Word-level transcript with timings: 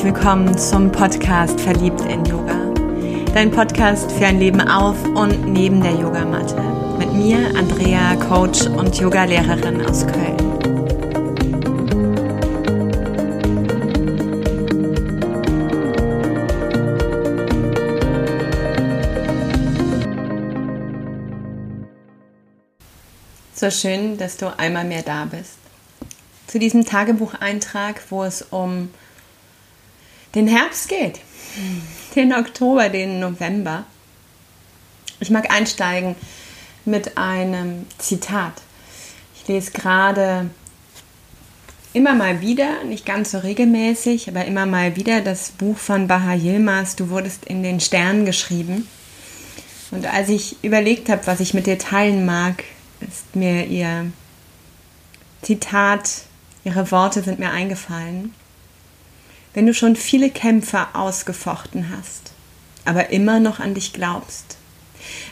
herzlich 0.00 0.14
willkommen 0.14 0.56
zum 0.56 0.90
Podcast 0.90 1.60
Verliebt 1.60 2.00
in 2.06 2.24
Yoga. 2.24 2.72
Dein 3.34 3.50
Podcast 3.50 4.10
für 4.10 4.24
ein 4.24 4.38
Leben 4.38 4.62
auf 4.62 4.96
und 5.04 5.52
neben 5.52 5.82
der 5.82 5.92
Yogamatte. 5.92 6.62
Mit 6.96 7.12
mir, 7.12 7.36
Andrea, 7.54 8.16
Coach 8.16 8.62
und 8.62 8.98
Yogalehrerin 8.98 9.84
aus 9.84 10.06
Köln. 10.06 10.38
So 23.52 23.70
schön, 23.70 24.16
dass 24.16 24.38
du 24.38 24.56
einmal 24.58 24.84
mehr 24.84 25.02
da 25.02 25.26
bist. 25.26 25.58
Zu 26.46 26.58
diesem 26.58 26.86
Tagebucheintrag, 26.86 28.00
wo 28.08 28.24
es 28.24 28.40
um 28.40 28.88
den 30.34 30.46
Herbst 30.46 30.88
geht, 30.88 31.20
den 32.14 32.32
Oktober, 32.32 32.88
den 32.88 33.20
November. 33.20 33.84
Ich 35.18 35.30
mag 35.30 35.52
einsteigen 35.52 36.16
mit 36.84 37.18
einem 37.18 37.86
Zitat. 37.98 38.54
Ich 39.34 39.48
lese 39.48 39.72
gerade 39.72 40.50
immer 41.92 42.14
mal 42.14 42.40
wieder, 42.40 42.84
nicht 42.84 43.04
ganz 43.04 43.32
so 43.32 43.38
regelmäßig, 43.38 44.28
aber 44.28 44.44
immer 44.44 44.66
mal 44.66 44.96
wieder 44.96 45.20
das 45.20 45.50
Buch 45.50 45.76
von 45.76 46.06
Baha 46.06 46.34
Yilmaz, 46.34 46.96
Du 46.96 47.10
wurdest 47.10 47.44
in 47.44 47.62
den 47.62 47.80
Sternen 47.80 48.24
geschrieben. 48.24 48.88
Und 49.90 50.06
als 50.06 50.28
ich 50.28 50.62
überlegt 50.62 51.08
habe, 51.08 51.26
was 51.26 51.40
ich 51.40 51.52
mit 51.52 51.66
dir 51.66 51.78
teilen 51.78 52.24
mag, 52.24 52.62
ist 53.00 53.34
mir 53.34 53.66
ihr 53.66 54.12
Zitat, 55.42 56.22
ihre 56.64 56.90
Worte 56.90 57.22
sind 57.22 57.40
mir 57.40 57.50
eingefallen. 57.50 58.34
Wenn 59.52 59.66
du 59.66 59.74
schon 59.74 59.96
viele 59.96 60.30
Kämpfe 60.30 60.86
ausgefochten 60.94 61.90
hast, 61.90 62.32
aber 62.84 63.10
immer 63.10 63.40
noch 63.40 63.58
an 63.58 63.74
dich 63.74 63.92
glaubst, 63.92 64.56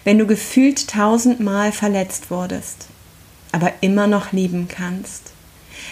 wenn 0.04 0.18
du 0.18 0.26
gefühlt 0.26 0.88
tausendmal 0.88 1.70
verletzt 1.70 2.30
wurdest, 2.30 2.88
aber 3.52 3.72
immer 3.80 4.06
noch 4.06 4.32
lieben 4.32 4.66
kannst, 4.68 5.32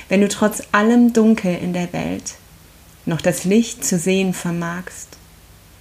wenn 0.08 0.20
du 0.20 0.28
trotz 0.28 0.62
allem 0.72 1.12
Dunkel 1.12 1.56
in 1.56 1.72
der 1.72 1.92
Welt 1.92 2.34
noch 3.04 3.20
das 3.20 3.44
Licht 3.44 3.84
zu 3.84 3.98
sehen 3.98 4.34
vermagst, 4.34 5.16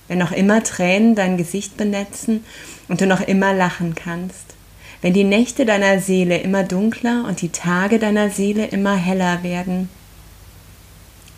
wenn 0.07 0.19
noch 0.19 0.31
immer 0.31 0.63
Tränen 0.63 1.15
dein 1.15 1.37
Gesicht 1.37 1.77
benetzen 1.77 2.45
und 2.87 3.01
du 3.01 3.07
noch 3.07 3.21
immer 3.21 3.53
lachen 3.53 3.95
kannst, 3.95 4.53
wenn 5.01 5.13
die 5.13 5.23
Nächte 5.23 5.65
deiner 5.65 5.99
Seele 5.99 6.37
immer 6.37 6.63
dunkler 6.63 7.25
und 7.27 7.41
die 7.41 7.49
Tage 7.49 7.97
deiner 7.97 8.29
Seele 8.29 8.67
immer 8.67 8.95
heller 8.95 9.41
werden, 9.41 9.89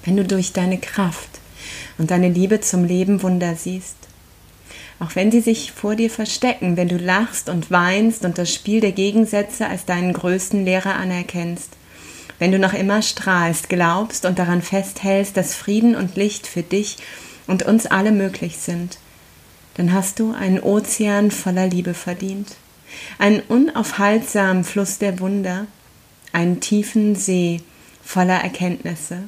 wenn 0.03 0.17
du 0.17 0.23
durch 0.23 0.53
deine 0.53 0.77
Kraft 0.77 1.29
und 1.97 2.11
deine 2.11 2.29
Liebe 2.29 2.61
zum 2.61 2.83
Leben 2.83 3.23
Wunder 3.23 3.55
siehst, 3.55 3.95
auch 4.99 5.15
wenn 5.15 5.31
sie 5.31 5.41
sich 5.41 5.71
vor 5.71 5.95
dir 5.95 6.09
verstecken, 6.09 6.75
wenn 6.75 6.87
du 6.87 6.97
lachst 6.97 7.49
und 7.49 7.69
weinst 7.69 8.25
und 8.25 8.37
das 8.37 8.53
Spiel 8.53 8.81
der 8.81 8.93
Gegensätze 8.93 9.67
als 9.67 9.85
deinen 9.85 10.13
größten 10.13 10.65
Lehrer 10.65 10.95
anerkennst, 10.95 11.69
wenn 12.39 12.51
du 12.51 12.59
noch 12.59 12.73
immer 12.73 13.01
strahlst, 13.01 13.69
glaubst 13.69 14.25
und 14.25 14.39
daran 14.39 14.61
festhältst, 14.61 15.37
dass 15.37 15.55
Frieden 15.55 15.95
und 15.95 16.15
Licht 16.15 16.47
für 16.47 16.63
dich 16.63 16.97
und 17.47 17.63
uns 17.63 17.85
alle 17.85 18.11
möglich 18.11 18.57
sind, 18.57 18.97
dann 19.75 19.93
hast 19.93 20.19
du 20.19 20.33
einen 20.33 20.59
Ozean 20.59 21.31
voller 21.31 21.67
Liebe 21.67 21.93
verdient 21.93 22.55
einen 23.17 23.41
unaufhaltsamen 23.41 24.63
Fluss 24.63 24.97
der 24.97 25.19
Wunder, 25.19 25.67
einen 26.31 26.59
tiefen 26.59 27.15
See 27.15 27.61
voller 28.03 28.41
Erkenntnisse 28.41 29.23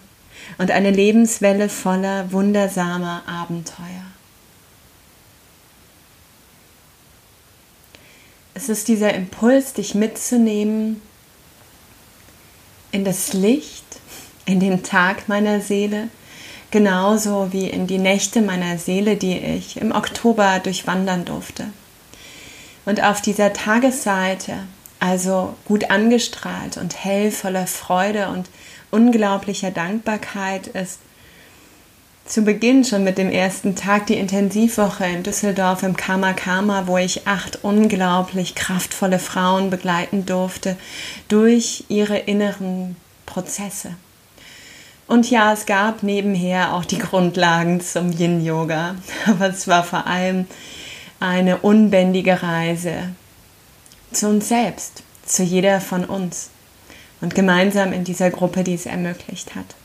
und 0.57 0.71
eine 0.71 0.91
Lebenswelle 0.91 1.69
voller 1.69 2.31
wundersamer 2.31 3.23
Abenteuer. 3.27 4.05
Es 8.53 8.67
ist 8.67 8.87
dieser 8.89 9.13
Impuls, 9.13 9.73
dich 9.73 9.95
mitzunehmen 9.95 11.01
in 12.91 13.05
das 13.05 13.33
Licht, 13.33 13.85
in 14.45 14.59
den 14.59 14.83
Tag 14.83 15.29
meiner 15.29 15.61
Seele, 15.61 16.09
genauso 16.71 17.53
wie 17.53 17.69
in 17.69 17.87
die 17.87 17.99
Nächte 17.99 18.41
meiner 18.41 18.77
Seele, 18.77 19.15
die 19.15 19.37
ich 19.37 19.77
im 19.77 19.91
Oktober 19.91 20.59
durchwandern 20.59 21.23
durfte. 21.25 21.67
Und 22.85 23.03
auf 23.03 23.21
dieser 23.21 23.53
Tagesseite, 23.53 24.55
also 24.99 25.55
gut 25.65 25.89
angestrahlt 25.89 26.77
und 26.77 27.03
hell, 27.03 27.31
voller 27.31 27.67
Freude 27.67 28.29
und 28.29 28.49
unglaublicher 28.91 29.71
Dankbarkeit, 29.71 30.67
ist 30.67 30.99
zu 32.25 32.43
Beginn 32.43 32.85
schon 32.85 33.03
mit 33.03 33.17
dem 33.17 33.31
ersten 33.31 33.75
Tag 33.75 34.05
die 34.05 34.17
Intensivwoche 34.17 35.05
in 35.05 35.23
Düsseldorf 35.23 35.81
im 35.81 35.97
Karma 35.97 36.33
Karma, 36.33 36.85
wo 36.85 36.97
ich 36.97 37.25
acht 37.27 37.63
unglaublich 37.63 38.53
kraftvolle 38.53 39.17
Frauen 39.17 39.71
begleiten 39.71 40.27
durfte 40.27 40.77
durch 41.27 41.85
ihre 41.89 42.17
inneren 42.17 42.95
Prozesse. 43.25 43.95
Und 45.07 45.31
ja, 45.31 45.53
es 45.53 45.65
gab 45.65 46.03
nebenher 46.03 46.75
auch 46.75 46.85
die 46.85 46.99
Grundlagen 46.99 47.81
zum 47.81 48.11
Yin-Yoga, 48.11 48.95
aber 49.25 49.49
es 49.49 49.67
war 49.67 49.83
vor 49.83 50.05
allem 50.05 50.45
eine 51.19 51.57
unbändige 51.57 52.43
Reise 52.43 53.09
zu 54.11 54.27
uns 54.27 54.49
selbst, 54.49 55.01
zu 55.25 55.41
jeder 55.41 55.81
von 55.81 56.05
uns 56.05 56.51
und 57.21 57.35
gemeinsam 57.35 57.93
in 57.93 58.03
dieser 58.03 58.29
Gruppe, 58.29 58.63
die 58.63 58.73
es 58.73 58.85
ermöglicht 58.85 59.55
hat. 59.55 59.75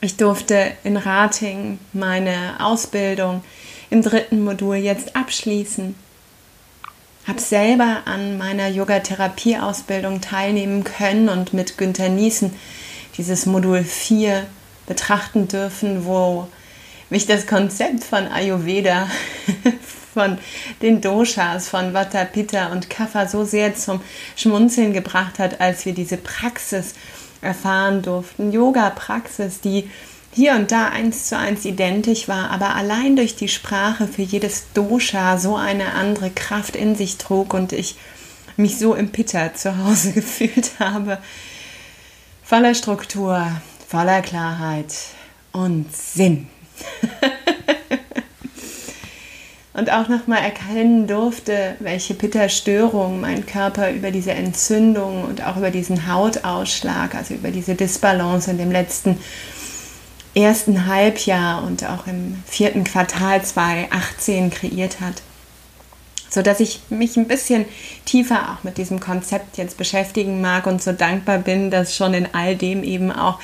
Ich 0.00 0.16
durfte 0.16 0.72
in 0.84 0.96
Rating 0.96 1.78
meine 1.92 2.56
Ausbildung 2.60 3.42
im 3.90 4.02
dritten 4.02 4.44
Modul 4.44 4.76
jetzt 4.76 5.16
abschließen, 5.16 5.94
habe 7.26 7.40
selber 7.40 8.02
an 8.04 8.38
meiner 8.38 8.68
Yogatherapie-Ausbildung 8.68 10.20
teilnehmen 10.20 10.84
können 10.84 11.28
und 11.28 11.52
mit 11.52 11.76
Günter 11.76 12.08
Niesen 12.08 12.52
dieses 13.16 13.46
Modul 13.46 13.82
4 13.82 14.46
betrachten 14.86 15.48
dürfen, 15.48 16.04
wo 16.04 16.46
mich 17.10 17.26
das 17.26 17.46
Konzept 17.46 18.04
von 18.04 18.26
Ayurveda, 18.28 19.08
von 20.14 20.38
den 20.82 21.00
Doshas, 21.00 21.68
von 21.68 21.92
Vata, 21.92 22.24
Pitta 22.24 22.68
und 22.68 22.88
Kapha 22.88 23.26
so 23.28 23.44
sehr 23.44 23.74
zum 23.74 24.00
Schmunzeln 24.34 24.92
gebracht 24.92 25.38
hat, 25.38 25.60
als 25.60 25.84
wir 25.84 25.92
diese 25.92 26.16
Praxis 26.16 26.94
erfahren 27.42 28.02
durften. 28.02 28.50
Yoga-Praxis, 28.50 29.60
die 29.60 29.90
hier 30.32 30.54
und 30.54 30.72
da 30.72 30.88
eins 30.88 31.28
zu 31.28 31.38
eins 31.38 31.64
identisch 31.64 32.28
war, 32.28 32.50
aber 32.50 32.74
allein 32.74 33.16
durch 33.16 33.36
die 33.36 33.48
Sprache 33.48 34.06
für 34.06 34.22
jedes 34.22 34.66
Dosha 34.74 35.38
so 35.38 35.56
eine 35.56 35.94
andere 35.94 36.30
Kraft 36.30 36.76
in 36.76 36.94
sich 36.94 37.16
trug 37.16 37.54
und 37.54 37.72
ich 37.72 37.96
mich 38.56 38.78
so 38.78 38.94
im 38.94 39.12
Pitta 39.12 39.54
zu 39.54 39.84
Hause 39.84 40.12
gefühlt 40.14 40.72
habe. 40.78 41.18
Voller 42.42 42.74
Struktur, 42.74 43.50
voller 43.88 44.22
Klarheit 44.22 44.94
und 45.52 45.94
Sinn. 45.94 46.48
Und 49.76 49.92
auch 49.92 50.08
nochmal 50.08 50.42
erkennen 50.42 51.06
durfte, 51.06 51.76
welche 51.80 52.14
Pitta-Störung 52.14 53.20
mein 53.20 53.44
Körper 53.44 53.90
über 53.92 54.10
diese 54.10 54.32
Entzündung 54.32 55.24
und 55.24 55.44
auch 55.44 55.58
über 55.58 55.70
diesen 55.70 56.10
Hautausschlag, 56.10 57.14
also 57.14 57.34
über 57.34 57.50
diese 57.50 57.74
Disbalance 57.74 58.50
in 58.50 58.58
dem 58.58 58.72
letzten 58.72 59.18
ersten 60.34 60.86
Halbjahr 60.86 61.62
und 61.64 61.84
auch 61.84 62.06
im 62.06 62.42
vierten 62.46 62.84
Quartal 62.84 63.42
2018 63.42 64.50
kreiert 64.50 65.00
hat. 65.00 65.22
So 66.28 66.42
dass 66.42 66.60
ich 66.60 66.80
mich 66.90 67.16
ein 67.16 67.28
bisschen 67.28 67.64
tiefer 68.04 68.52
auch 68.52 68.64
mit 68.64 68.78
diesem 68.78 69.00
Konzept 69.00 69.56
jetzt 69.58 69.78
beschäftigen 69.78 70.40
mag 70.40 70.66
und 70.66 70.82
so 70.82 70.92
dankbar 70.92 71.38
bin, 71.38 71.70
dass 71.70 71.96
schon 71.96 72.14
in 72.14 72.34
all 72.34 72.56
dem 72.56 72.82
eben 72.82 73.12
auch 73.12 73.38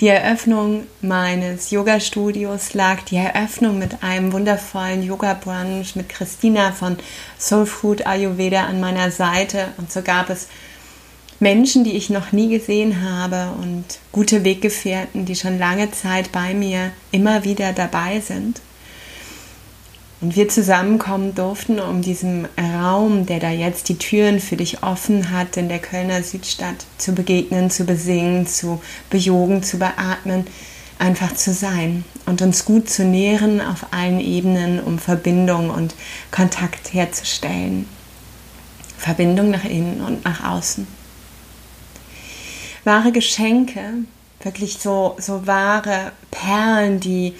die 0.00 0.08
Eröffnung 0.08 0.86
meines 1.00 1.70
Yoga-Studios 1.70 2.74
lag, 2.74 3.02
die 3.02 3.16
Eröffnung 3.16 3.78
mit 3.78 4.02
einem 4.02 4.32
wundervollen 4.32 5.02
Yoga-Brunch 5.02 5.96
mit 5.96 6.08
Christina 6.08 6.72
von 6.72 6.96
Soul 7.38 7.66
Food 7.66 8.06
Ayurveda 8.06 8.64
an 8.64 8.80
meiner 8.80 9.10
Seite. 9.10 9.68
Und 9.76 9.92
so 9.92 10.02
gab 10.02 10.30
es 10.30 10.48
Menschen, 11.40 11.84
die 11.84 11.96
ich 11.96 12.10
noch 12.10 12.32
nie 12.32 12.48
gesehen 12.48 13.08
habe 13.08 13.50
und 13.60 13.84
gute 14.12 14.44
Weggefährten, 14.44 15.26
die 15.26 15.36
schon 15.36 15.58
lange 15.58 15.90
Zeit 15.90 16.32
bei 16.32 16.54
mir 16.54 16.92
immer 17.12 17.44
wieder 17.44 17.72
dabei 17.72 18.20
sind 18.20 18.60
und 20.24 20.36
wir 20.36 20.48
zusammenkommen 20.48 21.34
durften, 21.34 21.78
um 21.78 22.00
diesem 22.00 22.48
Raum, 22.58 23.26
der 23.26 23.40
da 23.40 23.50
jetzt 23.50 23.90
die 23.90 23.98
Türen 23.98 24.40
für 24.40 24.56
dich 24.56 24.82
offen 24.82 25.30
hat, 25.30 25.58
in 25.58 25.68
der 25.68 25.80
Kölner 25.80 26.22
Südstadt 26.22 26.86
zu 26.96 27.12
begegnen, 27.12 27.70
zu 27.70 27.84
besingen, 27.84 28.46
zu 28.46 28.80
bejogen, 29.10 29.62
zu 29.62 29.78
beatmen, 29.78 30.46
einfach 30.98 31.34
zu 31.34 31.52
sein 31.52 32.06
und 32.24 32.40
uns 32.40 32.64
gut 32.64 32.88
zu 32.88 33.04
nähren 33.04 33.60
auf 33.60 33.88
allen 33.90 34.18
Ebenen, 34.18 34.80
um 34.80 34.98
Verbindung 34.98 35.68
und 35.68 35.94
Kontakt 36.30 36.94
herzustellen. 36.94 37.86
Verbindung 38.96 39.50
nach 39.50 39.66
innen 39.66 40.00
und 40.00 40.24
nach 40.24 40.42
außen. 40.42 40.86
Wahre 42.84 43.12
Geschenke 43.12 43.82
wirklich 44.40 44.78
so, 44.78 45.16
so 45.18 45.46
wahre 45.46 46.12
Perlen, 46.30 46.98
die 46.98 47.34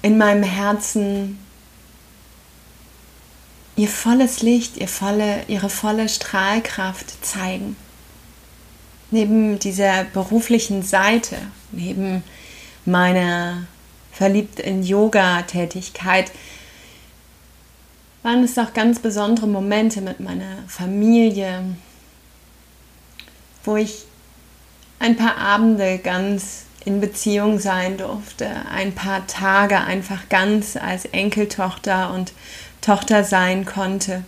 in 0.00 0.16
meinem 0.16 0.44
Herzen 0.44 1.43
ihr 3.76 3.88
volles 3.88 4.42
Licht, 4.42 4.76
ihr 4.76 4.88
volle, 4.88 5.42
ihre 5.48 5.68
volle 5.68 6.08
Strahlkraft 6.08 7.24
zeigen. 7.24 7.76
Neben 9.10 9.58
dieser 9.58 10.04
beruflichen 10.04 10.82
Seite, 10.82 11.36
neben 11.72 12.22
meiner 12.84 13.66
verliebt 14.12 14.60
in 14.60 14.82
Yoga-Tätigkeit, 14.82 16.30
waren 18.22 18.42
es 18.42 18.58
auch 18.58 18.72
ganz 18.72 19.00
besondere 19.00 19.46
Momente 19.46 20.00
mit 20.00 20.20
meiner 20.20 20.64
Familie, 20.66 21.62
wo 23.64 23.76
ich 23.76 24.04
ein 24.98 25.16
paar 25.16 25.36
Abende 25.36 25.98
ganz 25.98 26.64
in 26.84 27.00
Beziehung 27.00 27.58
sein 27.58 27.96
durfte, 27.96 28.48
ein 28.70 28.94
paar 28.94 29.26
Tage 29.26 29.80
einfach 29.80 30.28
ganz 30.28 30.76
als 30.76 31.06
Enkeltochter 31.06 32.12
und 32.12 32.32
Tochter 32.84 33.24
sein 33.24 33.64
konnte 33.64 34.24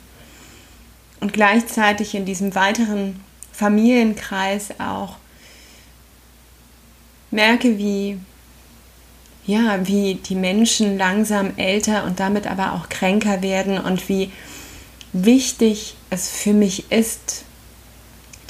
und 1.20 1.32
gleichzeitig 1.32 2.14
in 2.14 2.24
diesem 2.24 2.54
weiteren 2.54 3.20
Familienkreis 3.52 4.80
auch 4.80 5.16
merke, 7.30 7.78
wie 7.78 8.18
ja, 9.46 9.86
wie 9.86 10.16
die 10.16 10.34
Menschen 10.34 10.98
langsam 10.98 11.52
älter 11.56 12.04
und 12.04 12.18
damit 12.18 12.48
aber 12.48 12.72
auch 12.72 12.88
kränker 12.88 13.42
werden 13.42 13.78
und 13.78 14.08
wie 14.08 14.32
wichtig 15.12 15.94
es 16.10 16.28
für 16.28 16.52
mich 16.52 16.90
ist, 16.90 17.44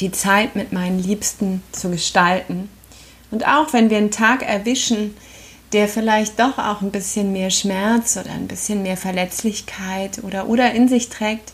die 0.01 0.11
Zeit 0.11 0.57
mit 0.57 0.73
meinen 0.73 0.99
Liebsten 0.99 1.63
zu 1.73 1.91
gestalten. 1.91 2.71
Und 3.31 3.47
auch 3.47 3.73
wenn 3.73 3.91
wir 3.91 3.99
einen 3.99 4.11
Tag 4.11 4.43
erwischen, 4.43 5.15
der 5.73 5.89
vielleicht 5.89 6.39
doch 6.39 6.59
auch 6.59 6.81
ein 6.81 6.91
bisschen 6.91 7.33
mehr 7.33 7.51
Schmerz 7.51 8.17
oder 8.17 8.31
ein 8.31 8.47
bisschen 8.47 8.83
mehr 8.83 8.97
Verletzlichkeit 8.97 10.23
oder, 10.23 10.49
oder 10.49 10.73
in 10.73 10.89
sich 10.89 11.09
trägt, 11.09 11.53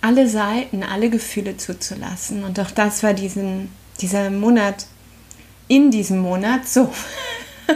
alle 0.00 0.28
Seiten, 0.28 0.82
alle 0.82 1.08
Gefühle 1.08 1.56
zuzulassen. 1.56 2.44
Und 2.44 2.60
auch 2.60 2.70
das 2.70 3.02
war 3.02 3.14
diesen, 3.14 3.70
dieser 4.00 4.28
Monat, 4.28 4.86
in 5.66 5.90
diesem 5.90 6.18
Monat 6.18 6.68
so 6.68 6.92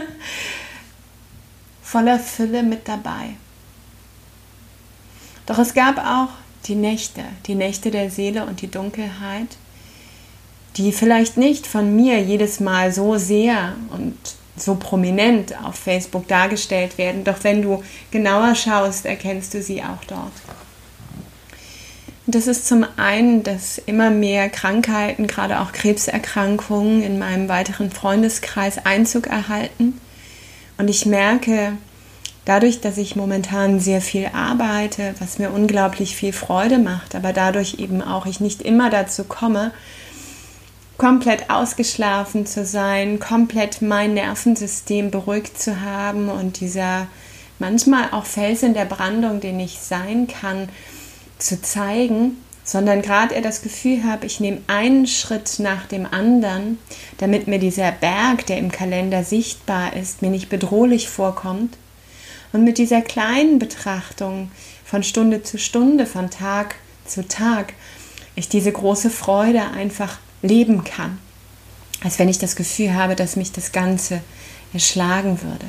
voller 1.83 2.19
Fülle 2.19 2.63
mit 2.63 2.87
dabei. 2.87 3.31
Doch 5.47 5.59
es 5.59 5.73
gab 5.73 5.97
auch 5.97 6.29
die 6.67 6.75
Nächte, 6.75 7.25
die 7.47 7.55
Nächte 7.55 7.91
der 7.91 8.11
Seele 8.11 8.45
und 8.45 8.61
die 8.61 8.71
Dunkelheit, 8.71 9.57
die 10.77 10.93
vielleicht 10.93 11.37
nicht 11.37 11.67
von 11.67 11.97
mir 11.97 12.21
jedes 12.21 12.61
Mal 12.61 12.93
so 12.93 13.17
sehr 13.17 13.75
und 13.91 14.17
so 14.57 14.75
prominent 14.75 15.55
auf 15.65 15.77
Facebook 15.77 16.29
dargestellt 16.29 16.99
werden, 16.99 17.25
doch 17.25 17.43
wenn 17.43 17.63
du 17.63 17.83
genauer 18.11 18.55
schaust, 18.55 19.07
erkennst 19.07 19.55
du 19.55 19.63
sie 19.63 19.83
auch 19.83 20.05
dort. 20.07 20.33
Das 22.27 22.47
ist 22.47 22.69
zum 22.69 22.85
einen, 22.99 23.43
dass 23.43 23.79
immer 23.79 24.11
mehr 24.11 24.51
Krankheiten, 24.51 25.27
gerade 25.27 25.61
auch 25.61 25.73
Krebserkrankungen 25.73 27.03
in 27.03 27.19
meinem 27.19 27.49
weiteren 27.49 27.91
Freundeskreis 27.91 28.85
Einzug 28.85 29.29
erhalten. 29.29 29.99
Und 30.77 30.89
ich 30.89 31.07
merke, 31.07 31.73
dadurch, 32.45 32.83
dass 32.83 32.99
ich 32.99 33.17
momentan 33.17 33.81
sehr 33.81 34.03
viel 34.03 34.29
arbeite, 34.35 35.15
was 35.21 35.39
mir 35.39 35.51
unglaublich 35.51 36.17
viel 36.17 36.35
Freude 36.35 36.79
macht, 36.79 37.15
aber 37.15 37.33
dadurch 37.33 37.77
eben 37.79 38.03
auch 38.03 38.27
ich 38.27 38.41
nicht 38.41 38.61
immer 38.61 38.91
dazu 38.91 39.25
komme, 39.25 39.73
komplett 40.99 41.49
ausgeschlafen 41.49 42.45
zu 42.45 42.67
sein, 42.67 43.21
komplett 43.21 43.81
mein 43.81 44.15
Nervensystem 44.15 45.11
beruhigt 45.11 45.61
zu 45.61 45.81
haben 45.81 46.29
und 46.29 46.61
dieser 46.61 47.07
manchmal 47.61 48.11
auch 48.11 48.27
Fels 48.27 48.65
in 48.65 48.75
der 48.75 48.85
Brandung, 48.85 49.41
den 49.41 49.61
ich 49.61 49.79
sein 49.79 50.27
kann, 50.27 50.69
zu 51.39 51.63
zeigen, 51.63 52.37
sondern 52.65 53.01
gerade 53.01 53.35
eher 53.35 53.43
das 53.43 53.63
Gefühl 53.63 54.05
habe, 54.05 54.27
ich 54.27 54.41
nehme 54.41 54.61
einen 54.67 55.07
Schritt 55.07 55.61
nach 55.61 55.87
dem 55.87 56.05
anderen, 56.05 56.79
damit 57.19 57.47
mir 57.47 57.61
dieser 57.61 57.93
Berg, 57.93 58.47
der 58.47 58.59
im 58.59 58.71
Kalender 58.71 59.23
sichtbar 59.23 59.95
ist, 59.97 60.21
mir 60.21 60.31
nicht 60.31 60.49
bedrohlich 60.49 61.09
vorkommt. 61.09 61.79
Und 62.53 62.65
mit 62.65 62.77
dieser 62.77 63.03
kleinen 63.03 63.59
Betrachtung 63.59 64.51
von 64.85 65.03
Stunde 65.03 65.43
zu 65.43 65.59
Stunde, 65.59 66.07
von 66.07 66.29
Tag 66.29 66.75
zu 67.07 67.27
Tag, 67.27 67.73
ich 68.35 68.49
diese 68.49 68.73
große 68.73 69.11
Freude 69.11 69.63
einfach 69.77 70.19
leben 70.43 70.85
kann. 70.85 71.19
Als 72.03 72.19
wenn 72.19 72.29
ich 72.29 72.39
das 72.39 72.57
Gefühl 72.57 72.95
habe, 72.95 73.17
dass 73.17 73.37
mich 73.37 73.53
das 73.53 73.73
Ganze 73.73 74.21
erschlagen 74.73 75.43
würde. 75.43 75.67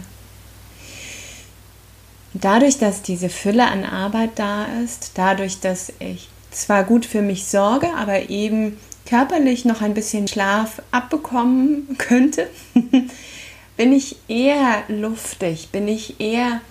Dadurch, 2.34 2.78
dass 2.78 3.02
diese 3.02 3.30
Fülle 3.30 3.68
an 3.68 3.84
Arbeit 3.84 4.32
da 4.36 4.66
ist, 4.84 5.12
dadurch, 5.16 5.60
dass 5.60 5.92
ich 6.00 6.30
zwar 6.52 6.84
gut 6.84 7.06
für 7.06 7.22
mich 7.22 7.46
sorge, 7.46 7.88
aber 7.96 8.30
eben 8.30 8.78
körperlich 9.06 9.66
noch 9.66 9.82
ein 9.82 9.96
bisschen 9.96 10.28
Schlaf 10.28 10.82
abbekommen 10.92 11.96
könnte, 11.98 12.48
bin 13.78 13.94
ich 13.94 14.18
eher 14.28 14.84
luftig, 14.88 15.70
bin 15.72 15.88
ich 15.88 16.20
eher 16.20 16.62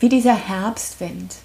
wie 0.00 0.08
dieser 0.08 0.34
Herbstwind, 0.34 1.36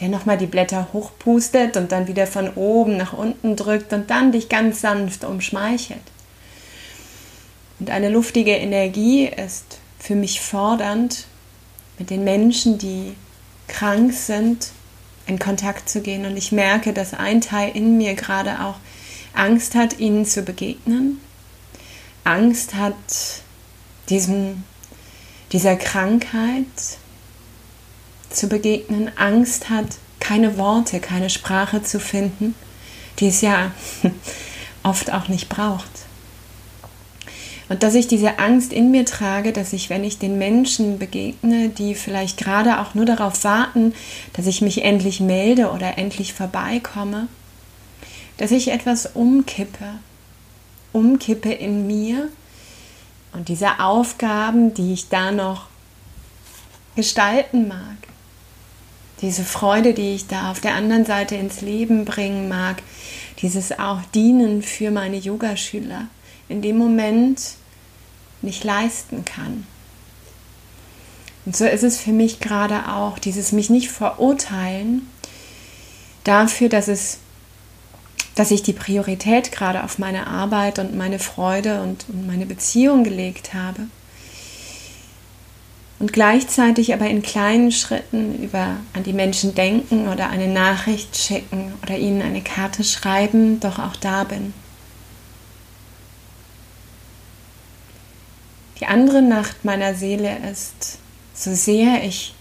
der 0.00 0.08
nochmal 0.08 0.36
die 0.36 0.46
Blätter 0.46 0.88
hochpustet 0.92 1.76
und 1.76 1.92
dann 1.92 2.06
wieder 2.06 2.26
von 2.26 2.50
oben 2.54 2.96
nach 2.96 3.12
unten 3.12 3.56
drückt 3.56 3.92
und 3.92 4.10
dann 4.10 4.32
dich 4.32 4.48
ganz 4.48 4.80
sanft 4.80 5.24
umschmeichelt. 5.24 6.00
Und 7.78 7.90
eine 7.90 8.08
luftige 8.08 8.52
Energie 8.52 9.26
ist 9.26 9.78
für 9.98 10.14
mich 10.14 10.40
fordernd, 10.40 11.26
mit 11.98 12.10
den 12.10 12.24
Menschen, 12.24 12.78
die 12.78 13.14
krank 13.68 14.12
sind, 14.12 14.70
in 15.26 15.38
Kontakt 15.38 15.88
zu 15.88 16.00
gehen. 16.00 16.26
Und 16.26 16.36
ich 16.36 16.52
merke, 16.52 16.92
dass 16.92 17.14
ein 17.14 17.40
Teil 17.40 17.74
in 17.74 17.96
mir 17.96 18.14
gerade 18.14 18.60
auch 18.60 18.76
Angst 19.34 19.74
hat, 19.74 19.98
ihnen 19.98 20.24
zu 20.24 20.42
begegnen. 20.42 21.20
Angst 22.24 22.74
hat, 22.74 22.94
diesem, 24.08 24.64
dieser 25.52 25.76
Krankheit 25.76 26.64
zu 28.30 28.48
begegnen, 28.48 29.10
Angst 29.16 29.70
hat, 29.70 29.86
keine 30.20 30.58
Worte, 30.58 31.00
keine 31.00 31.30
Sprache 31.30 31.82
zu 31.82 32.00
finden, 32.00 32.54
die 33.18 33.28
es 33.28 33.40
ja 33.40 33.70
oft 34.82 35.12
auch 35.12 35.28
nicht 35.28 35.48
braucht. 35.48 35.90
Und 37.68 37.82
dass 37.82 37.94
ich 37.94 38.06
diese 38.06 38.38
Angst 38.38 38.72
in 38.72 38.92
mir 38.92 39.04
trage, 39.04 39.52
dass 39.52 39.72
ich, 39.72 39.90
wenn 39.90 40.04
ich 40.04 40.18
den 40.18 40.38
Menschen 40.38 40.98
begegne, 40.98 41.68
die 41.68 41.94
vielleicht 41.96 42.38
gerade 42.38 42.80
auch 42.80 42.94
nur 42.94 43.04
darauf 43.04 43.42
warten, 43.42 43.92
dass 44.34 44.46
ich 44.46 44.62
mich 44.62 44.84
endlich 44.84 45.20
melde 45.20 45.72
oder 45.72 45.98
endlich 45.98 46.32
vorbeikomme, 46.32 47.26
dass 48.36 48.52
ich 48.52 48.68
etwas 48.68 49.06
umkippe, 49.14 49.94
umkippe 50.92 51.52
in 51.52 51.86
mir 51.88 52.28
und 53.32 53.48
diese 53.48 53.80
Aufgaben, 53.80 54.72
die 54.74 54.92
ich 54.92 55.08
da 55.08 55.32
noch 55.32 55.66
gestalten 56.94 57.66
mag, 57.68 57.96
diese 59.22 59.44
Freude, 59.44 59.94
die 59.94 60.14
ich 60.14 60.26
da 60.26 60.50
auf 60.50 60.60
der 60.60 60.74
anderen 60.74 61.04
Seite 61.04 61.36
ins 61.36 61.60
Leben 61.60 62.04
bringen 62.04 62.48
mag, 62.48 62.82
dieses 63.40 63.78
auch 63.78 64.02
Dienen 64.14 64.62
für 64.62 64.90
meine 64.90 65.16
Yogaschüler, 65.16 66.08
in 66.48 66.62
dem 66.62 66.76
Moment 66.76 67.40
nicht 68.42 68.64
leisten 68.64 69.24
kann. 69.24 69.66
Und 71.44 71.56
so 71.56 71.64
ist 71.64 71.84
es 71.84 71.98
für 71.98 72.12
mich 72.12 72.40
gerade 72.40 72.92
auch, 72.92 73.18
dieses 73.18 73.52
mich 73.52 73.70
nicht 73.70 73.90
verurteilen 73.90 75.08
dafür, 76.24 76.68
dass 76.68 76.88
es 76.88 77.18
dass 78.34 78.50
ich 78.50 78.62
die 78.62 78.74
Priorität 78.74 79.50
gerade 79.50 79.82
auf 79.82 79.98
meine 79.98 80.26
Arbeit 80.26 80.78
und 80.78 80.94
meine 80.94 81.18
Freude 81.18 81.80
und, 81.80 82.04
und 82.10 82.26
meine 82.26 82.44
Beziehung 82.44 83.02
gelegt 83.02 83.54
habe 83.54 83.86
und 85.98 86.12
gleichzeitig 86.12 86.92
aber 86.92 87.08
in 87.08 87.22
kleinen 87.22 87.72
Schritten 87.72 88.42
über 88.42 88.76
an 88.92 89.02
die 89.04 89.14
Menschen 89.14 89.54
denken 89.54 90.08
oder 90.08 90.28
eine 90.28 90.48
Nachricht 90.48 91.16
schicken 91.16 91.72
oder 91.82 91.96
ihnen 91.96 92.22
eine 92.22 92.42
Karte 92.42 92.84
schreiben, 92.84 93.60
doch 93.60 93.78
auch 93.78 93.96
da 93.96 94.24
bin. 94.24 94.52
Die 98.80 98.86
andere 98.86 99.22
Nacht 99.22 99.64
meiner 99.64 99.94
Seele 99.94 100.36
ist, 100.50 100.98
so 101.34 101.54
sehr 101.54 102.04
ich 102.04 102.34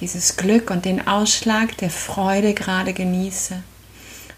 dieses 0.00 0.36
Glück 0.36 0.70
und 0.70 0.84
den 0.84 1.06
Ausschlag 1.08 1.76
der 1.78 1.90
Freude 1.90 2.54
gerade 2.54 2.92
genieße 2.92 3.62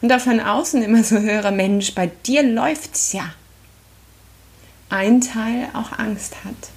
und 0.01 0.13
auch 0.13 0.21
von 0.21 0.41
außen 0.41 0.83
immer 0.83 1.05
so 1.05 1.19
höre, 1.19 1.51
Mensch, 1.51 1.95
bei 1.95 2.07
dir 2.27 2.43
läuft's 2.43 3.13
ja. 3.13 3.35
Ein 4.89 5.21
Teil 5.21 5.69
auch 5.75 5.99
Angst 5.99 6.37
hat 6.45 6.74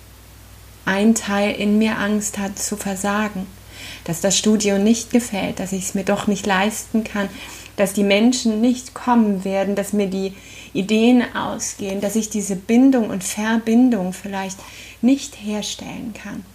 ein 0.88 1.16
Teil 1.16 1.56
in 1.56 1.78
mir 1.78 1.98
Angst 1.98 2.38
hat 2.38 2.58
zu 2.58 2.78
versagen, 2.78 3.46
dass 4.06 4.22
das 4.22 4.38
Studio 4.38 4.78
nicht 4.78 5.12
gefällt, 5.12 5.60
dass 5.60 5.74
ich 5.74 5.84
es 5.84 5.94
mir 5.94 6.06
doch 6.06 6.28
nicht 6.28 6.46
leisten 6.46 7.04
kann, 7.04 7.30
dass 7.76 7.94
die 7.94 8.04
Menschen 8.04 8.62
nicht 8.62 8.94
kommen 8.94 9.44
werden, 9.44 9.76
dass 9.76 9.94
mir 9.94 10.08
die 10.08 10.34
Ideen 10.74 11.24
ausgehen, 11.36 12.02
dass 12.02 12.16
ich 12.16 12.30
diese 12.30 12.56
Bindung 12.56 13.10
und 13.10 13.24
Verbindung 13.24 14.14
vielleicht 14.14 14.58
nicht 15.02 15.36
herstellen 15.36 16.14
kann. 16.14 16.46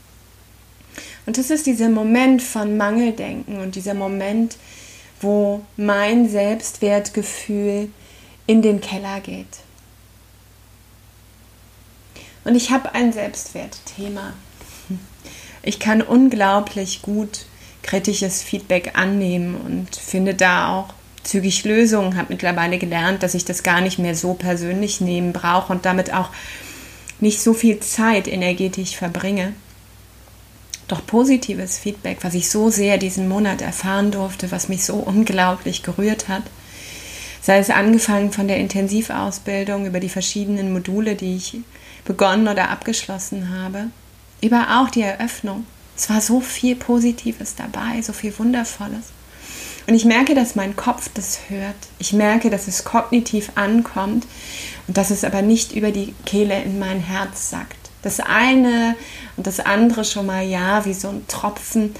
Und 1.26 1.38
das 1.38 1.50
ist 1.50 1.66
dieser 1.66 1.88
Moment 1.88 2.42
von 2.42 2.76
Mangeldenken 2.76 3.60
und 3.60 3.76
dieser 3.76 3.94
Moment, 3.94 4.56
wo 5.20 5.60
mein 5.76 6.28
Selbstwertgefühl 6.28 7.90
in 8.46 8.62
den 8.62 8.80
Keller 8.80 9.20
geht. 9.20 9.46
Und 12.44 12.56
ich 12.56 12.70
habe 12.70 12.94
ein 12.94 13.12
Selbstwertthema. 13.12 14.32
Ich 15.62 15.78
kann 15.78 16.02
unglaublich 16.02 17.02
gut 17.02 17.46
kritisches 17.82 18.42
Feedback 18.42 18.92
annehmen 18.94 19.56
und 19.56 19.96
finde 19.96 20.34
da 20.34 20.68
auch 20.68 20.94
zügig 21.22 21.64
Lösungen. 21.64 22.16
Habe 22.16 22.32
mittlerweile 22.32 22.78
gelernt, 22.78 23.22
dass 23.22 23.34
ich 23.34 23.44
das 23.44 23.62
gar 23.62 23.80
nicht 23.80 23.98
mehr 23.98 24.14
so 24.14 24.34
persönlich 24.34 25.00
nehmen 25.00 25.32
brauche 25.32 25.72
und 25.72 25.84
damit 25.84 26.12
auch 26.12 26.30
nicht 27.20 27.40
so 27.40 27.54
viel 27.54 27.78
Zeit 27.80 28.26
energetisch 28.26 28.96
verbringe. 28.96 29.54
Doch 30.88 31.06
positives 31.06 31.78
Feedback, 31.78 32.18
was 32.22 32.34
ich 32.34 32.50
so 32.50 32.68
sehr 32.68 32.98
diesen 32.98 33.28
Monat 33.28 33.62
erfahren 33.62 34.10
durfte, 34.10 34.50
was 34.50 34.68
mich 34.68 34.84
so 34.84 34.96
unglaublich 34.96 35.82
gerührt 35.84 36.28
hat, 36.28 36.42
sei 37.40 37.58
es 37.58 37.70
angefangen 37.70 38.32
von 38.32 38.48
der 38.48 38.58
Intensivausbildung 38.58 39.86
über 39.86 40.00
die 40.00 40.08
verschiedenen 40.08 40.72
Module, 40.72 41.14
die 41.14 41.36
ich 41.36 41.56
begonnen 42.04 42.48
oder 42.48 42.70
abgeschlossen 42.70 43.56
habe, 43.56 43.88
über 44.40 44.80
auch 44.80 44.90
die 44.90 45.02
Eröffnung. 45.02 45.66
Es 45.96 46.10
war 46.10 46.20
so 46.20 46.40
viel 46.40 46.76
Positives 46.76 47.54
dabei, 47.54 48.02
so 48.02 48.12
viel 48.12 48.36
Wundervolles. 48.38 49.12
Und 49.86 49.94
ich 49.94 50.04
merke, 50.04 50.34
dass 50.34 50.54
mein 50.54 50.76
Kopf 50.76 51.10
das 51.14 51.40
hört. 51.48 51.74
Ich 51.98 52.12
merke, 52.12 52.50
dass 52.50 52.68
es 52.68 52.84
kognitiv 52.84 53.52
ankommt 53.56 54.26
und 54.86 54.96
dass 54.96 55.10
es 55.10 55.24
aber 55.24 55.42
nicht 55.42 55.72
über 55.72 55.90
die 55.90 56.14
Kehle 56.24 56.62
in 56.62 56.78
mein 56.78 57.00
Herz 57.00 57.50
sackt. 57.50 57.90
Das 58.02 58.20
eine 58.20 58.96
und 59.36 59.46
das 59.46 59.60
andere 59.60 60.04
schon 60.04 60.26
mal 60.26 60.44
ja, 60.44 60.84
wie 60.84 60.94
so 60.94 61.08
ein 61.08 61.26
Tropfen, 61.28 61.94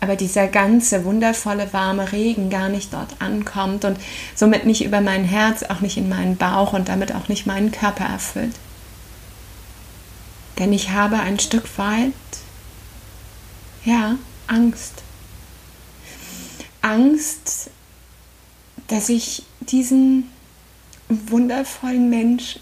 aber 0.00 0.16
dieser 0.16 0.48
ganze 0.48 1.04
wundervolle 1.04 1.72
warme 1.72 2.12
Regen 2.12 2.50
gar 2.50 2.68
nicht 2.68 2.92
dort 2.92 3.20
ankommt 3.20 3.84
und 3.84 3.98
somit 4.34 4.66
nicht 4.66 4.84
über 4.84 5.00
mein 5.00 5.24
Herz, 5.24 5.62
auch 5.62 5.80
nicht 5.80 5.96
in 5.96 6.08
meinen 6.08 6.36
Bauch 6.36 6.72
und 6.72 6.88
damit 6.88 7.14
auch 7.14 7.28
nicht 7.28 7.46
meinen 7.46 7.70
Körper 7.70 8.04
erfüllt. 8.04 8.54
Denn 10.58 10.72
ich 10.72 10.90
habe 10.90 11.18
ein 11.18 11.38
Stück 11.38 11.78
weit, 11.78 12.12
ja, 13.84 14.16
Angst. 14.46 15.02
Angst, 16.82 17.70
dass 18.88 19.08
ich 19.08 19.44
diesen 19.60 20.30
wundervollen 21.08 22.10
Menschen 22.10 22.60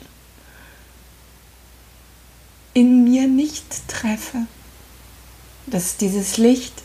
in 2.75 3.05
mir 3.05 3.27
nicht 3.27 3.89
treffe. 3.89 4.47
Dass 5.67 5.97
dieses 5.97 6.37
Licht, 6.37 6.83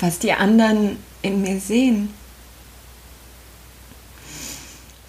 was 0.00 0.18
die 0.18 0.32
anderen 0.32 0.98
in 1.22 1.42
mir 1.42 1.60
sehen, 1.60 2.12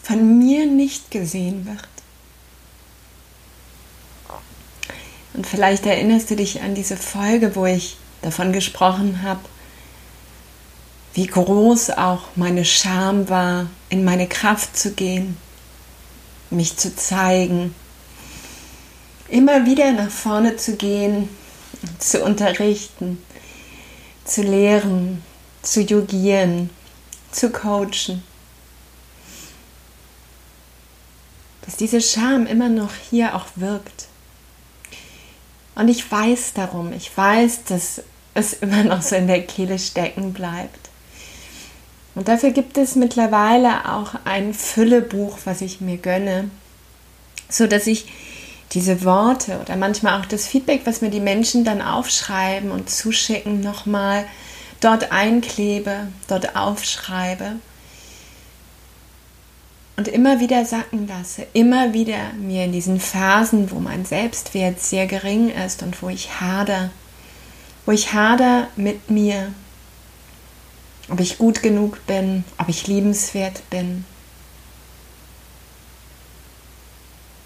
von 0.01 0.37
mir 0.39 0.65
nicht 0.65 1.11
gesehen 1.11 1.65
wird. 1.65 1.92
Und 5.33 5.47
vielleicht 5.47 5.85
erinnerst 5.85 6.29
du 6.29 6.35
dich 6.35 6.61
an 6.61 6.75
diese 6.75 6.97
Folge, 6.97 7.55
wo 7.55 7.65
ich 7.65 7.97
davon 8.21 8.53
gesprochen 8.53 9.23
habe, 9.23 9.41
wie 11.13 11.27
groß 11.27 11.91
auch 11.91 12.21
meine 12.35 12.65
Scham 12.65 13.29
war, 13.29 13.67
in 13.89 14.03
meine 14.03 14.27
Kraft 14.27 14.77
zu 14.77 14.93
gehen, 14.93 15.37
mich 16.49 16.77
zu 16.77 16.95
zeigen, 16.95 17.75
immer 19.29 19.65
wieder 19.65 19.91
nach 19.91 20.09
vorne 20.09 20.57
zu 20.57 20.75
gehen, 20.75 21.29
zu 21.99 22.23
unterrichten, 22.23 23.21
zu 24.25 24.41
lehren, 24.41 25.23
zu 25.61 25.81
yogieren, 25.81 26.69
zu 27.31 27.49
coachen. 27.49 28.23
Dass 31.65 31.75
diese 31.75 32.01
Scham 32.01 32.45
immer 32.45 32.69
noch 32.69 32.91
hier 33.09 33.35
auch 33.35 33.47
wirkt. 33.55 34.07
Und 35.75 35.87
ich 35.87 36.09
weiß 36.09 36.53
darum, 36.53 36.93
ich 36.93 37.15
weiß, 37.15 37.65
dass 37.65 38.03
es 38.33 38.53
immer 38.61 38.83
noch 38.83 39.01
so 39.01 39.15
in 39.15 39.27
der 39.27 39.43
Kehle 39.43 39.79
stecken 39.79 40.33
bleibt. 40.33 40.89
Und 42.15 42.27
dafür 42.27 42.51
gibt 42.51 42.77
es 42.77 42.95
mittlerweile 42.95 43.91
auch 43.91 44.13
ein 44.23 44.53
Füllebuch, 44.53 45.39
was 45.45 45.61
ich 45.61 45.81
mir 45.81 45.97
gönne, 45.97 46.51
so 47.49 47.65
dass 47.65 47.87
ich 47.87 48.05
diese 48.73 49.03
Worte 49.03 49.59
oder 49.59 49.75
manchmal 49.75 50.19
auch 50.19 50.25
das 50.25 50.47
Feedback, 50.47 50.81
was 50.85 51.01
mir 51.01 51.09
die 51.09 51.19
Menschen 51.19 51.63
dann 51.63 51.81
aufschreiben 51.81 52.71
und 52.71 52.89
zuschicken, 52.89 53.61
nochmal 53.61 54.25
dort 54.79 55.11
einklebe, 55.11 56.07
dort 56.27 56.55
aufschreibe 56.55 57.53
und 59.95 60.07
immer 60.07 60.39
wieder 60.39 60.65
sacken 60.65 61.07
lasse, 61.07 61.45
immer 61.53 61.93
wieder 61.93 62.33
mir 62.33 62.65
in 62.65 62.71
diesen 62.71 62.99
Phasen, 62.99 63.69
wo 63.71 63.79
mein 63.79 64.05
Selbstwert 64.05 64.79
sehr 64.79 65.05
gering 65.05 65.49
ist 65.49 65.83
und 65.83 66.01
wo 66.01 66.09
ich 66.09 66.41
hader, 66.41 66.89
wo 67.85 67.91
ich 67.91 68.13
hader 68.13 68.67
mit 68.75 69.11
mir, 69.11 69.53
ob 71.09 71.19
ich 71.19 71.37
gut 71.37 71.61
genug 71.61 72.05
bin, 72.07 72.43
ob 72.57 72.69
ich 72.69 72.87
liebenswert 72.87 73.69
bin, 73.69 74.05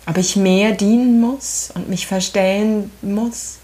ob 0.05 0.17
ich 0.17 0.37
mehr 0.37 0.71
dienen 0.71 1.19
muss 1.19 1.71
und 1.73 1.89
mich 1.89 2.07
verstellen 2.07 2.91
muss, 3.01 3.57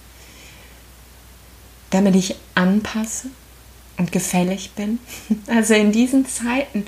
damit 1.90 2.16
ich 2.16 2.36
anpasse 2.54 3.28
und 3.98 4.12
gefällig 4.12 4.72
bin. 4.72 5.00
Also 5.48 5.74
in 5.74 5.94
diesen 5.94 6.28
Zeiten, 6.28 6.86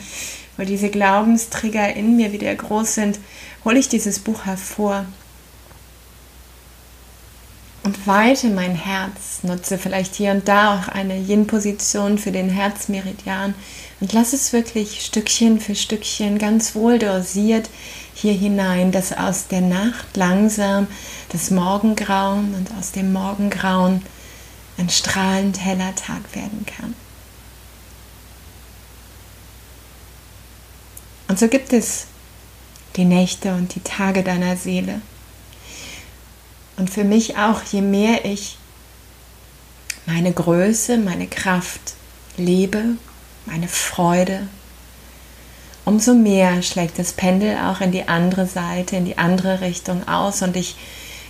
wo 0.58 0.64
diese 0.64 0.90
Glaubenstrigger 0.90 1.94
in 1.96 2.16
mir 2.16 2.32
wieder 2.32 2.54
groß 2.54 2.96
sind, 2.96 3.20
hole 3.64 3.80
ich 3.80 3.90
dieses 3.90 4.20
Buch 4.20 4.46
hervor 4.46 5.06
und 7.86 8.08
weite 8.08 8.48
mein 8.50 8.74
Herz, 8.74 9.44
nutze 9.44 9.78
vielleicht 9.78 10.16
hier 10.16 10.32
und 10.32 10.48
da 10.48 10.80
auch 10.80 10.88
eine 10.88 11.18
Yin-Position 11.18 12.18
für 12.18 12.32
den 12.32 12.50
Herzmeridian 12.50 13.54
und 14.00 14.12
lasse 14.12 14.36
es 14.36 14.54
wirklich 14.54 15.06
Stückchen 15.06 15.60
für 15.60 15.76
Stückchen 15.76 16.40
ganz 16.40 16.74
wohl 16.74 16.98
dosiert 16.98 17.70
hier 18.16 18.34
hinein, 18.34 18.92
dass 18.92 19.16
aus 19.16 19.48
der 19.48 19.62
Nacht 19.62 20.18
langsam 20.18 20.88
das 21.30 21.52
Morgengrauen 21.52 22.56
und 22.56 22.70
aus 22.80 22.92
dem 22.92 23.14
Morgengrauen 23.14 24.02
ein 24.80 24.90
strahlend 24.90 25.64
heller 25.64 25.94
Tag 25.94 26.36
werden 26.36 26.66
kann. 26.66 26.96
Und 31.36 31.40
so 31.40 31.50
gibt 31.50 31.74
es 31.74 32.06
die 32.96 33.04
Nächte 33.04 33.56
und 33.56 33.76
die 33.76 33.82
Tage 33.82 34.24
deiner 34.24 34.56
Seele. 34.56 35.02
Und 36.78 36.90
für 36.90 37.04
mich 37.04 37.36
auch, 37.36 37.62
je 37.62 37.82
mehr 37.82 38.24
ich 38.24 38.58
meine 40.06 40.32
Größe, 40.32 40.98
meine 40.98 41.28
Kraft 41.28 41.96
lebe, 42.38 42.96
meine 43.46 43.68
Freude, 43.68 44.48
umso 45.84 46.14
mehr 46.14 46.62
schlägt 46.62 47.00
das 47.00 47.12
Pendel 47.12 47.58
auch 47.58 47.82
in 47.82 47.92
die 47.92 48.08
andere 48.08 48.48
Seite, 48.48 48.96
in 48.96 49.04
die 49.04 49.18
andere 49.18 49.60
Richtung 49.60 50.08
aus. 50.08 50.42
Und 50.42 50.56
ich 50.56 50.78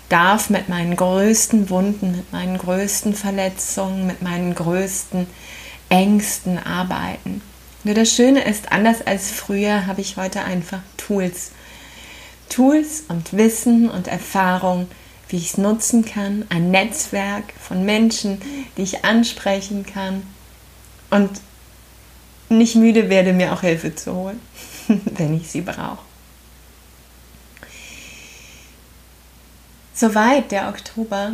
darf 0.08 0.52
mit 0.52 0.70
meinen 0.70 0.96
größten 0.96 1.72
Wunden, 1.72 2.12
mit 2.12 2.32
meinen 2.32 2.60
größten 2.60 3.16
Verletzungen, 3.16 4.06
mit 4.06 4.22
meinen 4.22 4.54
größten 4.54 5.26
Ängsten 5.90 6.60
arbeiten. 6.60 7.42
Nur 7.86 7.94
das 7.94 8.12
Schöne 8.12 8.44
ist, 8.44 8.72
anders 8.72 9.06
als 9.06 9.30
früher 9.30 9.86
habe 9.86 10.02
ich 10.02 10.18
heute 10.18 10.44
einfach 10.44 10.80
Tools. 10.98 11.52
Tools 12.50 13.04
und 13.10 13.34
Wissen 13.34 13.92
und 13.92 14.08
Erfahrung, 14.08 14.88
wie 15.30 15.38
ich 15.38 15.52
es 15.52 15.58
nutzen 15.60 16.04
kann, 16.04 16.46
ein 16.50 16.72
Netzwerk 16.72 17.54
von 17.62 17.86
Menschen, 17.86 18.42
die 18.76 18.82
ich 18.82 19.06
ansprechen 19.06 19.86
kann 19.86 20.24
und 21.12 21.30
nicht 22.50 22.76
müde 22.76 23.10
werde, 23.10 23.34
mir 23.34 23.54
auch 23.54 23.62
Hilfe 23.62 23.94
zu 23.94 24.16
holen, 24.16 24.40
wenn 24.88 25.38
ich 25.38 25.52
sie 25.52 25.62
brauche. 25.62 26.04
Soweit 29.94 30.52
der 30.52 30.70
Oktober. 30.70 31.34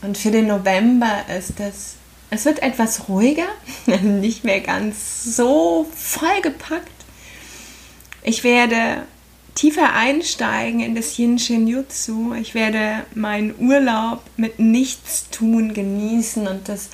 Und 0.00 0.16
für 0.16 0.30
den 0.30 0.46
November 0.46 1.26
ist 1.36 1.60
es, 1.60 1.96
es 2.30 2.44
wird 2.44 2.62
etwas 2.62 3.08
ruhiger, 3.08 3.48
nicht 4.02 4.44
mehr 4.44 4.60
ganz 4.60 5.24
so 5.24 5.86
vollgepackt. 5.94 6.90
Ich 8.22 8.42
werde 8.44 9.02
tiefer 9.54 9.92
einsteigen 9.94 10.80
in 10.80 10.94
das 10.94 11.18
Yin 11.18 11.38
Shin 11.38 11.66
Jutsu. 11.66 12.34
Ich 12.34 12.54
werde 12.54 13.04
meinen 13.14 13.54
Urlaub 13.58 14.22
mit 14.36 14.58
Nichtstun 14.58 15.74
genießen 15.74 16.46
und 16.46 16.68
das 16.68 16.90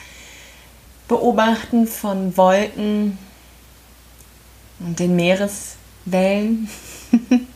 Beobachten 1.09 1.87
von 1.87 2.37
Wolken 2.37 3.19
und 4.79 4.99
den 4.99 5.17
Meereswellen. 5.17 6.69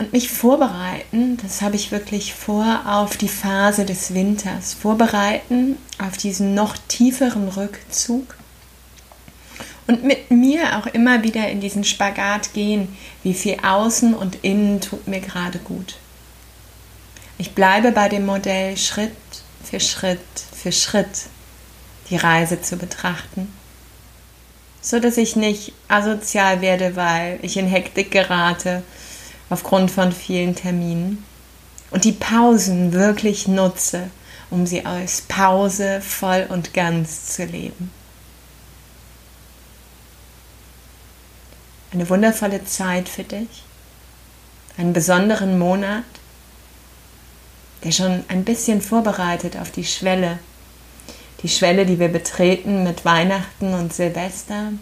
und 0.00 0.14
mich 0.14 0.30
vorbereiten, 0.30 1.36
das 1.42 1.60
habe 1.60 1.76
ich 1.76 1.92
wirklich 1.92 2.32
vor, 2.32 2.80
auf 2.86 3.18
die 3.18 3.28
Phase 3.28 3.84
des 3.84 4.14
Winters. 4.14 4.72
Vorbereiten 4.72 5.76
auf 5.98 6.16
diesen 6.16 6.54
noch 6.54 6.74
tieferen 6.88 7.48
Rückzug. 7.48 8.34
Und 9.86 10.02
mit 10.02 10.30
mir 10.30 10.78
auch 10.78 10.86
immer 10.86 11.22
wieder 11.22 11.50
in 11.50 11.60
diesen 11.60 11.84
Spagat 11.84 12.54
gehen, 12.54 12.96
wie 13.22 13.34
viel 13.34 13.58
außen 13.62 14.14
und 14.14 14.38
innen 14.42 14.80
tut 14.80 15.06
mir 15.06 15.20
gerade 15.20 15.58
gut. 15.58 15.96
Ich 17.36 17.54
bleibe 17.54 17.92
bei 17.92 18.08
dem 18.08 18.24
Modell 18.24 18.78
Schritt 18.78 19.12
für 19.62 19.80
Schritt 19.80 20.20
für 20.54 20.72
Schritt 20.72 21.26
die 22.08 22.16
Reise 22.16 22.62
zu 22.62 22.78
betrachten, 22.78 23.52
so 24.80 24.98
dass 24.98 25.18
ich 25.18 25.36
nicht 25.36 25.74
asozial 25.88 26.62
werde, 26.62 26.96
weil 26.96 27.38
ich 27.42 27.58
in 27.58 27.66
Hektik 27.66 28.10
gerate 28.10 28.82
aufgrund 29.50 29.90
von 29.90 30.12
vielen 30.12 30.54
Terminen 30.54 31.24
und 31.90 32.04
die 32.04 32.12
Pausen 32.12 32.92
wirklich 32.92 33.48
nutze, 33.48 34.08
um 34.48 34.66
sie 34.66 34.86
als 34.86 35.22
Pause 35.22 36.00
voll 36.00 36.46
und 36.48 36.72
ganz 36.72 37.26
zu 37.26 37.44
leben. 37.44 37.90
Eine 41.92 42.08
wundervolle 42.08 42.64
Zeit 42.64 43.08
für 43.08 43.24
dich, 43.24 43.64
einen 44.78 44.92
besonderen 44.92 45.58
Monat, 45.58 46.04
der 47.82 47.90
schon 47.90 48.24
ein 48.28 48.44
bisschen 48.44 48.80
vorbereitet 48.80 49.56
auf 49.56 49.72
die 49.72 49.84
Schwelle, 49.84 50.38
die 51.42 51.48
Schwelle, 51.48 51.86
die 51.86 51.98
wir 51.98 52.08
betreten 52.08 52.84
mit 52.84 53.04
Weihnachten 53.04 53.74
und 53.74 53.92
Silvester 53.92 54.72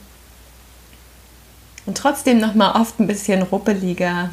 und 1.86 1.96
trotzdem 1.96 2.38
noch 2.38 2.54
mal 2.54 2.78
oft 2.78 3.00
ein 3.00 3.06
bisschen 3.06 3.40
ruppeliger, 3.42 4.30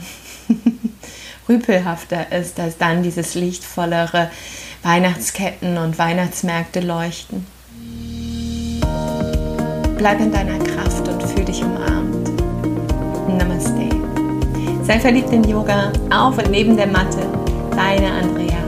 rüpelhafter 1.47 2.31
ist, 2.31 2.59
als 2.59 2.77
dann 2.77 3.03
dieses 3.03 3.35
lichtvollere 3.35 4.29
Weihnachtsketten 4.83 5.77
und 5.77 5.97
Weihnachtsmärkte 5.97 6.79
leuchten. 6.79 7.45
Bleib 9.97 10.19
in 10.19 10.31
deiner 10.31 10.59
Kraft 10.59 11.07
und 11.07 11.23
fühl 11.23 11.45
dich 11.45 11.63
umarmt. 11.63 12.29
Namaste. 13.27 13.89
Sei 14.83 14.99
verliebt 14.99 15.31
in 15.31 15.43
Yoga, 15.43 15.91
auf 16.11 16.37
und 16.37 16.51
neben 16.51 16.77
der 16.77 16.87
Matte. 16.87 17.25
Deine 17.71 18.11
Andrea. 18.11 18.64